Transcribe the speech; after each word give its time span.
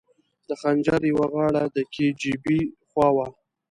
د 0.47 0.49
خنجر 0.61 1.01
یوه 1.11 1.25
غاړه 1.33 1.63
د 1.75 1.77
کي 1.93 2.07
جي 2.19 2.33
بي 2.43 2.59
خوا 2.89 3.07
وه. 3.15 3.27